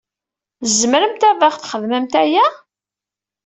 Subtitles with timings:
[0.63, 2.45] Tzemremt ad aɣ-xedmemt aya?